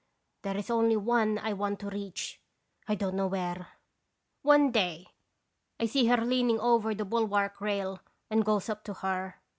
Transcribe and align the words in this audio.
There 0.41 0.57
is 0.57 0.71
only 0.71 0.97
one 0.97 1.37
I 1.37 1.53
want 1.53 1.79
to 1.81 1.89
reach. 1.91 2.41
I 2.87 2.95
don't 2.95 3.13
know 3.13 3.27
where.'" 3.27 3.67
One 4.51 4.71
day 4.71 5.09
I 5.79 5.85
see 5.85 6.07
her 6.07 6.17
leaning 6.25 6.59
over 6.59 6.95
the 6.95 7.05
bul 7.05 7.25
wark 7.25 7.61
rail 7.61 7.99
and 8.27 8.43
goes 8.43 8.67
up 8.67 8.83
to 8.85 8.95
her. 8.95 9.39